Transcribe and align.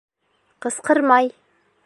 Ҡысҡырмай! 0.67 1.31